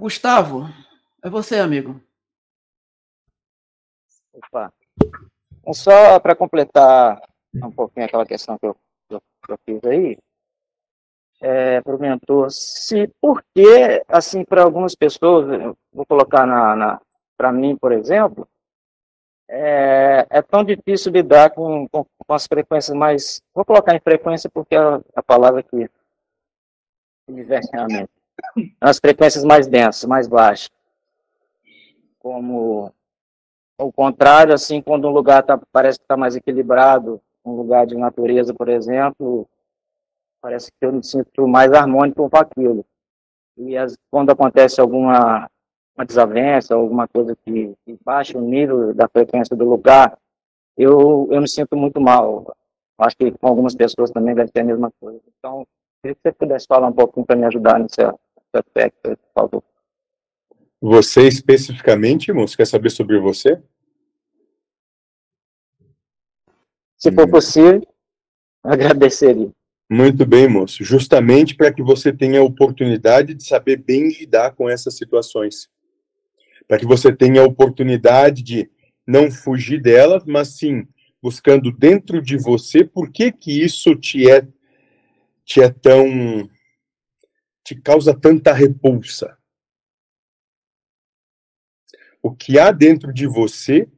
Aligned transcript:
Gustavo, 0.00 0.64
é 1.22 1.28
você, 1.28 1.58
amigo. 1.58 2.00
Opa. 4.32 4.72
É 5.66 5.72
só 5.74 6.18
para 6.18 6.34
completar 6.34 7.20
um 7.54 7.70
pouquinho 7.70 8.06
aquela 8.06 8.24
questão 8.24 8.56
que 8.58 8.64
eu, 8.64 8.74
eu, 9.10 9.22
eu 9.46 9.58
fiz 9.62 9.84
aí, 9.84 10.18
é, 11.42 11.82
para 11.82 11.94
o 11.94 12.00
mentor, 12.00 12.50
se 12.50 13.08
por 13.20 13.44
que, 13.54 14.02
assim, 14.08 14.42
para 14.42 14.62
algumas 14.62 14.94
pessoas, 14.94 15.76
vou 15.92 16.06
colocar 16.06 16.46
na, 16.46 16.74
na 16.74 17.00
para 17.36 17.52
mim, 17.52 17.76
por 17.76 17.92
exemplo, 17.92 18.48
é, 19.50 20.26
é, 20.30 20.40
tão 20.40 20.64
difícil 20.64 21.12
lidar 21.12 21.50
com, 21.50 21.86
com, 21.88 22.06
com, 22.26 22.34
as 22.34 22.46
frequências 22.46 22.96
mais. 22.96 23.42
Vou 23.54 23.66
colocar 23.66 23.94
em 23.94 24.00
frequência 24.00 24.48
porque 24.48 24.74
é 24.74 24.78
a 25.14 25.22
palavra 25.22 25.62
que 25.62 25.90
me 27.28 27.44
vem 27.44 27.58
à 27.58 28.08
mente. 28.56 28.76
As 28.80 28.98
frequências 28.98 29.44
mais 29.44 29.66
densas, 29.66 30.04
mais 30.04 30.28
baixas. 30.28 30.70
Como 32.18 32.92
o 33.78 33.92
contrário, 33.92 34.54
assim, 34.54 34.82
quando 34.82 35.08
um 35.08 35.12
lugar 35.12 35.42
tá, 35.42 35.58
parece 35.72 35.98
que 35.98 36.04
está 36.04 36.16
mais 36.16 36.36
equilibrado, 36.36 37.20
um 37.44 37.52
lugar 37.52 37.86
de 37.86 37.96
natureza, 37.96 38.52
por 38.52 38.68
exemplo, 38.68 39.48
parece 40.40 40.70
que 40.70 40.84
eu 40.84 40.92
me 40.92 41.02
sinto 41.02 41.48
mais 41.48 41.72
harmônico 41.72 42.28
com 42.28 42.36
aquilo. 42.36 42.84
E 43.56 43.76
as, 43.76 43.96
quando 44.10 44.30
acontece 44.30 44.80
alguma 44.80 45.48
uma 45.96 46.06
desavença, 46.06 46.74
alguma 46.74 47.06
coisa 47.06 47.36
que, 47.44 47.74
que 47.84 47.98
baixa 48.02 48.38
o 48.38 48.40
nível 48.40 48.94
da 48.94 49.06
frequência 49.08 49.54
do 49.54 49.68
lugar, 49.68 50.16
eu, 50.76 51.28
eu 51.30 51.40
me 51.42 51.48
sinto 51.48 51.76
muito 51.76 52.00
mal. 52.00 52.56
Acho 52.98 53.16
que 53.16 53.30
com 53.32 53.46
algumas 53.46 53.74
pessoas 53.74 54.10
também 54.10 54.34
deve 54.34 54.50
ser 54.50 54.60
a 54.60 54.64
mesma 54.64 54.90
coisa. 54.98 55.20
Então, 55.38 55.66
queria 56.00 56.14
que 56.14 56.20
você 56.22 56.32
pudesse 56.32 56.66
falar 56.66 56.88
um 56.88 56.92
pouquinho 56.92 57.26
para 57.26 57.36
me 57.36 57.44
ajudar 57.44 57.78
nesse, 57.78 58.00
nesse 58.52 58.66
aspecto, 58.66 59.16
por 59.16 59.18
favor. 59.34 59.64
Você 60.80 61.28
especificamente, 61.28 62.32
moço, 62.32 62.56
quer 62.56 62.66
saber 62.66 62.90
sobre 62.90 63.18
você? 63.18 63.60
Se 66.96 67.12
for 67.12 67.26
hum. 67.26 67.30
possível, 67.30 67.86
agradeceria. 68.62 69.50
Muito 69.90 70.24
bem, 70.24 70.48
moço. 70.48 70.84
Justamente 70.84 71.54
para 71.54 71.72
que 71.72 71.82
você 71.82 72.12
tenha 72.12 72.40
a 72.40 72.44
oportunidade 72.44 73.34
de 73.34 73.44
saber 73.44 73.76
bem 73.76 74.08
lidar 74.08 74.54
com 74.54 74.68
essas 74.68 74.96
situações. 74.96 75.68
Para 76.68 76.78
que 76.78 76.86
você 76.86 77.14
tenha 77.14 77.42
a 77.42 77.46
oportunidade 77.46 78.42
de 78.42 78.70
não 79.06 79.30
fugir 79.30 79.80
delas, 79.80 80.24
mas 80.24 80.56
sim 80.56 80.86
buscando 81.22 81.70
dentro 81.70 82.22
de 82.22 82.38
você 82.38 82.84
por 82.84 83.10
que 83.10 83.30
que 83.30 83.62
isso 83.62 83.94
te 83.94 84.30
é 84.30 84.46
te 85.44 85.60
é 85.60 85.68
tão 85.68 86.48
te 87.70 87.80
causa 87.80 88.12
tanta 88.12 88.52
repulsa. 88.52 89.38
O 92.20 92.34
que 92.34 92.58
há 92.58 92.72
dentro 92.72 93.12
de 93.12 93.28
você 93.28 93.88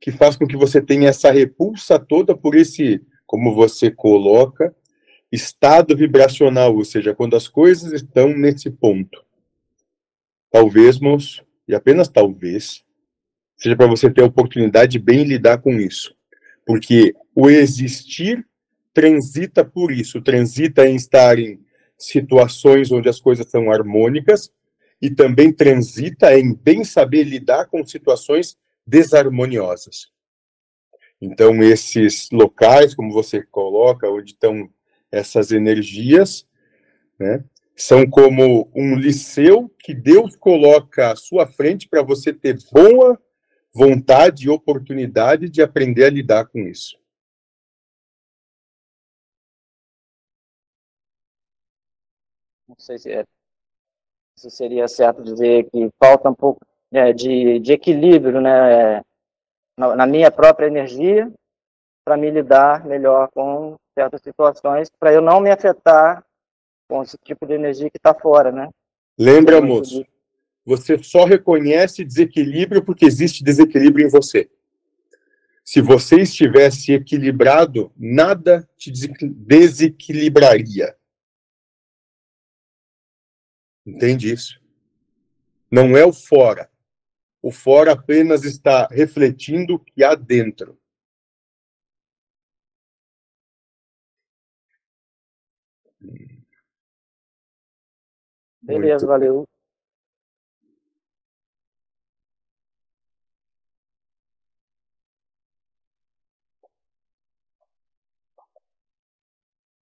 que 0.00 0.10
faz 0.10 0.34
com 0.34 0.48
que 0.48 0.56
você 0.56 0.82
tenha 0.82 1.10
essa 1.10 1.30
repulsa 1.30 1.96
toda 1.96 2.36
por 2.36 2.56
esse, 2.56 3.00
como 3.24 3.54
você 3.54 3.88
coloca, 3.88 4.74
estado 5.30 5.96
vibracional, 5.96 6.74
ou 6.74 6.84
seja, 6.84 7.14
quando 7.14 7.36
as 7.36 7.46
coisas 7.46 7.92
estão 7.92 8.30
nesse 8.36 8.68
ponto. 8.68 9.24
Talvez, 10.50 10.98
e 11.68 11.74
apenas 11.74 12.08
talvez, 12.08 12.84
seja 13.56 13.76
para 13.76 13.86
você 13.86 14.10
ter 14.10 14.22
a 14.22 14.26
oportunidade 14.26 14.92
de 14.92 14.98
bem 14.98 15.22
lidar 15.22 15.58
com 15.58 15.74
isso. 15.74 16.16
Porque 16.66 17.14
o 17.32 17.48
existir 17.48 18.44
transita 18.92 19.64
por 19.64 19.92
isso, 19.92 20.20
transita 20.20 20.84
em 20.88 20.96
estar 20.96 21.38
em 21.38 21.60
situações 22.00 22.90
onde 22.90 23.08
as 23.08 23.20
coisas 23.20 23.46
são 23.46 23.70
harmônicas 23.70 24.50
e 25.00 25.10
também 25.10 25.52
transita 25.52 26.36
em 26.38 26.54
bem 26.54 26.82
saber 26.82 27.24
lidar 27.24 27.66
com 27.66 27.84
situações 27.84 28.56
desarmoniosas. 28.86 30.10
Então, 31.20 31.62
esses 31.62 32.30
locais, 32.32 32.94
como 32.94 33.12
você 33.12 33.42
coloca, 33.42 34.08
onde 34.08 34.32
estão 34.32 34.68
essas 35.12 35.52
energias, 35.52 36.46
né, 37.18 37.44
são 37.76 38.08
como 38.08 38.70
um 38.74 38.94
liceu 38.94 39.70
que 39.78 39.94
Deus 39.94 40.36
coloca 40.36 41.12
à 41.12 41.16
sua 41.16 41.46
frente 41.46 41.88
para 41.88 42.02
você 42.02 42.32
ter 42.32 42.58
boa 42.72 43.20
vontade 43.72 44.46
e 44.46 44.50
oportunidade 44.50 45.48
de 45.48 45.62
aprender 45.62 46.04
a 46.04 46.10
lidar 46.10 46.46
com 46.46 46.60
isso. 46.60 46.99
Não 52.70 52.76
sei 52.78 52.98
se, 52.98 53.10
é, 53.10 53.24
se 54.36 54.48
seria 54.48 54.86
certo 54.86 55.24
dizer 55.24 55.68
que 55.70 55.90
falta 55.98 56.30
um 56.30 56.34
pouco 56.34 56.64
né, 56.90 57.12
de, 57.12 57.58
de 57.58 57.72
equilíbrio 57.72 58.40
né, 58.40 59.02
na, 59.76 59.96
na 59.96 60.06
minha 60.06 60.30
própria 60.30 60.68
energia 60.68 61.28
para 62.04 62.16
me 62.16 62.30
lidar 62.30 62.86
melhor 62.86 63.28
com 63.34 63.76
certas 63.92 64.22
situações, 64.22 64.88
para 65.00 65.12
eu 65.12 65.20
não 65.20 65.40
me 65.40 65.50
afetar 65.50 66.24
com 66.88 67.02
esse 67.02 67.18
tipo 67.24 67.44
de 67.44 67.54
energia 67.54 67.90
que 67.90 67.96
está 67.96 68.14
fora, 68.14 68.52
né? 68.52 68.68
Lembra, 69.18 69.60
moço, 69.60 70.06
você 70.64 70.96
só 71.02 71.24
reconhece 71.24 72.04
desequilíbrio 72.04 72.84
porque 72.84 73.04
existe 73.04 73.42
desequilíbrio 73.42 74.06
em 74.06 74.10
você. 74.10 74.48
Se 75.64 75.80
você 75.80 76.20
estivesse 76.20 76.92
equilibrado, 76.92 77.90
nada 77.96 78.68
te 78.76 78.92
desequilibraria. 78.92 80.94
Entende 83.86 84.32
isso? 84.32 84.60
Não 85.70 85.96
é 85.96 86.04
o 86.04 86.12
fora. 86.12 86.70
O 87.42 87.50
fora 87.50 87.92
apenas 87.92 88.44
está 88.44 88.86
refletindo 88.88 89.74
o 89.74 89.78
que 89.78 90.04
há 90.04 90.14
dentro. 90.14 90.78
Beleza, 98.62 99.06
Muito. 99.06 99.06
valeu. 99.06 99.48